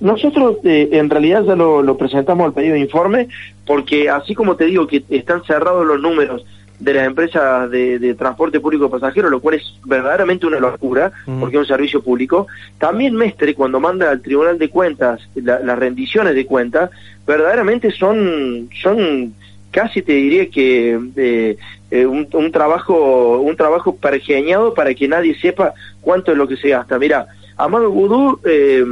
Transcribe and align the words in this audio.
Nosotros 0.00 0.56
eh, 0.64 0.88
en 0.92 1.10
realidad 1.10 1.44
ya 1.44 1.54
lo, 1.54 1.96
presentamos 1.96 2.46
al 2.46 2.52
pedido 2.54 2.74
de 2.74 2.80
informe 2.80 3.28
porque 3.66 4.08
así 4.08 4.34
como 4.34 4.56
te 4.56 4.64
digo 4.64 4.86
que 4.86 5.04
están 5.10 5.44
cerrados 5.44 5.86
los 5.86 6.00
números 6.00 6.44
de 6.78 6.94
las 6.94 7.06
empresas 7.06 7.70
de, 7.70 8.14
transporte 8.14 8.58
público 8.58 8.84
de 8.84 8.90
pasajeros, 8.90 9.30
lo 9.30 9.40
cual 9.40 9.56
es 9.56 9.74
verdaderamente 9.84 10.46
una 10.46 10.58
locura, 10.58 11.12
porque 11.38 11.56
es 11.56 11.60
un 11.60 11.66
servicio 11.66 12.02
público. 12.02 12.46
También 12.78 13.14
Mestre, 13.14 13.54
cuando 13.54 13.78
manda 13.80 14.10
al 14.10 14.22
Tribunal 14.22 14.58
de 14.58 14.70
Cuentas 14.70 15.20
las 15.34 15.78
rendiciones 15.78 16.34
de 16.34 16.46
cuentas, 16.46 16.90
verdaderamente 17.26 17.90
son, 17.90 18.70
son 18.80 19.34
casi 19.70 20.02
te 20.02 20.12
diría 20.12 20.50
que 20.50 20.98
eh, 21.16 21.56
eh, 21.90 22.06
un, 22.06 22.52
trabajo 22.52 23.40
un 23.40 23.56
trabajo 23.56 23.96
pergeñado 23.96 24.74
para 24.74 24.94
que 24.94 25.08
nadie 25.08 25.38
sepa 25.38 25.74
cuánto 26.00 26.32
es 26.32 26.38
lo 26.38 26.48
que 26.48 26.56
se 26.56 26.68
gasta. 26.68 26.98
Mira, 26.98 27.26
Amado 27.56 27.90
Vudú 27.90 28.40
eh, 28.44 28.84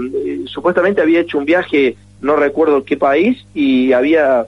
supuestamente 0.46 1.00
había 1.00 1.20
hecho 1.20 1.38
un 1.38 1.44
viaje, 1.44 1.96
no 2.20 2.36
recuerdo 2.36 2.84
qué 2.84 2.96
país, 2.96 3.44
y 3.54 3.92
había, 3.92 4.46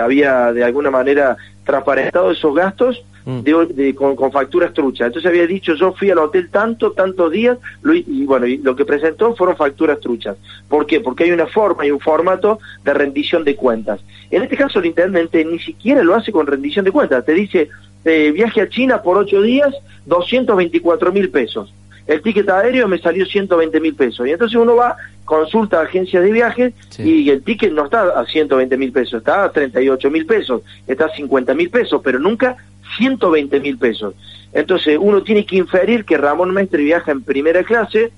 había 0.00 0.52
de 0.52 0.64
alguna 0.64 0.90
manera 0.90 1.36
transparentado 1.64 2.30
esos 2.30 2.54
gastos 2.54 3.04
mm. 3.28 3.74
de, 3.74 3.94
con, 3.94 4.16
facturas 4.32 4.72
truchas. 4.72 5.08
Entonces 5.08 5.28
había 5.28 5.46
dicho, 5.46 5.74
yo 5.74 5.92
fui 5.92 6.10
al 6.10 6.18
hotel 6.18 6.48
tanto, 6.50 6.92
tantos 6.92 7.30
días, 7.30 7.58
y 7.84 8.24
bueno, 8.24 8.46
y 8.46 8.58
lo 8.58 8.74
que 8.74 8.84
presentó 8.84 9.34
fueron 9.36 9.56
facturas 9.56 10.00
truchas. 10.00 10.36
¿Por 10.68 10.86
qué? 10.86 11.00
Porque 11.00 11.24
hay 11.24 11.30
una 11.30 11.46
forma 11.46 11.86
y 11.86 11.90
un 11.90 12.00
formato 12.00 12.58
de 12.84 12.94
rendición 12.94 13.44
de 13.44 13.54
cuentas. 13.54 14.00
En 14.30 14.42
este 14.42 14.56
caso 14.56 14.78
el 14.78 14.86
intendente 14.86 15.44
ni 15.44 15.58
siquiera 15.58 16.02
lo 16.02 16.14
hace 16.14 16.32
con 16.32 16.46
rendición 16.46 16.84
de 16.84 16.92
cuentas, 16.92 17.24
te 17.24 17.34
dice, 17.34 17.68
eh, 18.04 18.32
viaje 18.32 18.60
a 18.60 18.68
China 18.68 19.02
por 19.02 19.18
ocho 19.18 19.42
días, 19.42 19.74
224 20.06 21.12
mil 21.12 21.30
pesos 21.30 21.72
el 22.08 22.22
ticket 22.22 22.48
aéreo 22.48 22.88
me 22.88 22.98
salió 22.98 23.26
120 23.26 23.80
mil 23.80 23.94
pesos. 23.94 24.26
Y 24.26 24.30
entonces 24.32 24.56
uno 24.58 24.74
va, 24.74 24.96
consulta 25.26 25.78
a 25.78 25.82
agencias 25.82 26.24
de 26.24 26.32
viajes 26.32 26.74
y 26.98 27.28
el 27.28 27.42
ticket 27.42 27.70
no 27.70 27.84
está 27.84 28.18
a 28.18 28.24
120 28.24 28.76
mil 28.78 28.90
pesos, 28.92 29.18
está 29.18 29.44
a 29.44 29.52
38 29.52 30.10
mil 30.10 30.24
pesos, 30.24 30.62
está 30.86 31.04
a 31.04 31.14
50 31.14 31.54
mil 31.54 31.68
pesos, 31.68 32.00
pero 32.02 32.18
nunca 32.18 32.56
120 32.96 33.60
mil 33.60 33.76
pesos. 33.76 34.14
Entonces 34.54 34.98
uno 34.98 35.22
tiene 35.22 35.44
que 35.44 35.56
inferir 35.56 36.06
que 36.06 36.16
Ramón 36.16 36.52
Mestre 36.52 36.82
viaja 36.82 37.12
en 37.12 37.22
primera 37.22 37.62
clase 37.62 38.10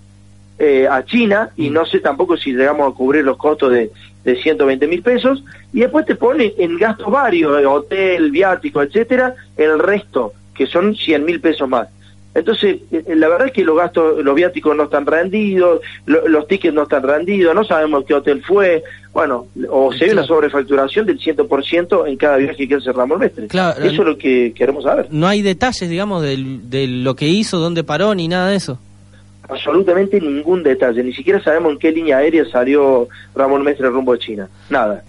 eh, 0.60 0.86
a 0.88 1.04
China 1.04 1.50
y 1.56 1.68
mm. 1.68 1.72
no 1.72 1.84
sé 1.84 1.98
tampoco 1.98 2.36
si 2.36 2.52
llegamos 2.52 2.92
a 2.92 2.94
cubrir 2.94 3.24
los 3.24 3.38
costos 3.38 3.72
de, 3.72 3.90
de 4.22 4.40
120 4.40 4.86
mil 4.86 5.02
pesos 5.02 5.42
y 5.72 5.80
después 5.80 6.06
te 6.06 6.14
pone 6.14 6.54
en 6.58 6.78
gastos 6.78 7.10
varios, 7.10 7.64
hotel, 7.66 8.30
viático, 8.30 8.82
etcétera, 8.82 9.34
el 9.56 9.80
resto, 9.80 10.32
que 10.54 10.66
son 10.68 10.94
100 10.94 11.24
mil 11.24 11.40
pesos 11.40 11.68
más. 11.68 11.88
Entonces, 12.32 12.78
eh, 12.92 13.04
la 13.16 13.28
verdad 13.28 13.48
es 13.48 13.52
que 13.52 13.64
los 13.64 13.76
gastos, 13.76 14.22
los 14.24 14.34
viáticos 14.34 14.76
no 14.76 14.84
están 14.84 15.04
rendidos, 15.04 15.80
los 16.06 16.46
tickets 16.46 16.72
no 16.72 16.84
están 16.84 17.02
rendidos, 17.02 17.54
no 17.54 17.64
sabemos 17.64 18.04
qué 18.04 18.14
hotel 18.14 18.42
fue, 18.44 18.84
bueno, 19.12 19.46
o 19.68 19.92
se 19.92 20.06
ve 20.06 20.12
una 20.12 20.22
sobrefacturación 20.22 21.06
del 21.06 21.18
100% 21.18 22.06
en 22.06 22.16
cada 22.16 22.36
viaje 22.36 22.68
que 22.68 22.76
hace 22.76 22.92
Ramón 22.92 23.18
Mestre. 23.18 23.48
Claro, 23.48 23.82
Eso 23.82 24.02
es 24.02 24.08
lo 24.08 24.16
que 24.16 24.52
queremos 24.54 24.84
saber. 24.84 25.08
No 25.10 25.26
hay 25.26 25.42
detalles, 25.42 25.90
digamos, 25.90 26.22
de, 26.22 26.86
lo 26.86 27.16
que 27.16 27.26
hizo, 27.26 27.58
dónde 27.58 27.82
paró, 27.82 28.14
ni 28.14 28.28
nada 28.28 28.50
de 28.50 28.56
eso. 28.56 28.78
Absolutamente 29.48 30.20
ningún 30.20 30.62
detalle, 30.62 31.02
ni 31.02 31.12
siquiera 31.12 31.42
sabemos 31.42 31.72
en 31.72 31.78
qué 31.80 31.90
línea 31.90 32.18
aérea 32.18 32.44
salió 32.44 33.08
Ramón 33.34 33.64
Mestre 33.64 33.88
rumbo 33.88 34.12
a 34.12 34.18
China, 34.18 34.48
nada. 34.68 35.02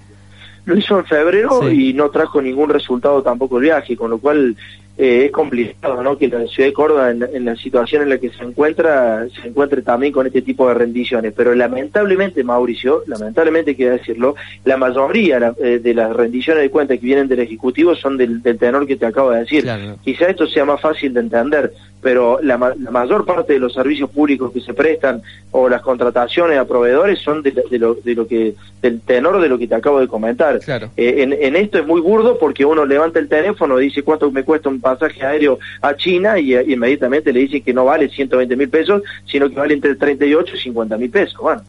Lo 0.66 0.75
hizo 0.75 0.97
en 0.97 1.06
febrero 1.06 1.72
y 1.72 1.94
no 1.94 2.09
trajo 2.09 2.41
ningún 2.41 2.69
resultado 2.69 3.22
tampoco 3.22 3.58
el 3.58 3.63
viaje, 3.63 3.95
con 3.95 4.09
lo 4.09 4.17
cual 4.17 4.56
eh, 5.02 5.25
es 5.25 5.31
complicado 5.31 6.03
¿no? 6.03 6.16
que 6.16 6.27
la 6.27 6.45
ciudad 6.45 6.69
de 6.69 6.73
Córdoba, 6.73 7.09
en, 7.09 7.44
la 7.44 7.55
situación 7.55 8.03
en 8.03 8.09
la 8.09 8.19
que 8.19 8.30
se 8.30 8.44
encuentra, 8.44 9.25
se 9.30 9.47
encuentre 9.47 9.81
también 9.81 10.13
con 10.13 10.27
este 10.27 10.44
tipo 10.44 10.67
de 10.67 10.75
rendiciones. 10.75 11.33
Pero 11.35 11.55
lamentablemente, 11.55 12.44
Mauricio, 12.44 13.02
lamentablemente 13.07 13.75
quiero 13.75 13.97
decirlo, 13.97 14.35
la 14.63 14.77
mayoría 14.77 15.55
eh, 15.59 15.79
de 15.79 15.94
las 15.95 16.16
rendiciones 16.16 16.61
de 16.61 16.69
cuentas 16.69 16.99
que 16.99 17.05
vienen 17.07 17.27
del 17.27 17.39
Ejecutivo 17.39 17.95
son 17.95 18.16
del, 18.16 18.44
tenor 18.44 18.85
que 18.85 18.95
te 18.95 19.07
acabo 19.07 19.31
de 19.31 19.39
decir. 19.39 19.67
Quizá 20.03 20.29
esto 20.29 20.45
sea 20.45 20.66
más 20.66 20.79
fácil 20.79 21.12
de 21.16 21.22
entender, 21.22 21.73
pero 22.01 22.39
la, 22.41 22.57
mayor 22.57 23.25
parte 23.25 23.53
de 23.53 23.59
los 23.59 23.73
servicios 23.73 24.09
públicos 24.09 24.51
que 24.51 24.62
se 24.62 24.73
prestan 24.73 25.22
o 25.51 25.68
las 25.68 25.81
contrataciones 25.81 26.59
a 26.59 26.66
proveedores 26.66 27.19
son 27.19 27.41
de, 27.41 27.53
lo, 27.79 27.95
de 27.95 28.16
lo 28.16 28.28
que 28.28 28.56
del 28.81 29.01
tenor 29.01 29.39
de 29.39 29.50
lo 29.50 29.57
que 29.57 29.68
te 29.68 29.75
acabo 29.75 30.00
de 30.00 30.07
comentar. 30.07 30.59
Eh, 30.97 31.23
en, 31.23 31.33
en, 31.33 31.56
esto 31.56 31.78
es 31.78 31.85
muy 31.85 32.01
burdo 32.01 32.38
porque 32.39 32.66
uno 32.66 32.85
levanta 32.85 33.19
el 33.19 33.29
teléfono 33.29 33.79
y 33.79 33.85
dice 33.85 34.03
cuánto 34.03 34.31
me 34.31 34.44
cuesta 34.44 34.69
un 34.69 34.81
pasaje 34.96 35.25
aéreo 35.25 35.59
a 35.81 35.96
China 35.96 36.40
y, 36.40 36.56
inmediatamente 36.56 37.34
le 37.34 37.41
dicen 37.41 37.63
que 37.63 37.74
no 37.74 37.85
vale 37.85 38.09
120 38.09 38.56
mil 38.56 38.69
pesos, 38.69 39.02
sino 39.25 39.50
que 39.50 39.56
vale 39.56 39.74
entre 39.74 39.96
38 39.96 40.56
y 40.56 40.59
50 40.59 40.97
mil 40.97 41.09
pesos. 41.09 41.38
Bueno. 41.41 41.59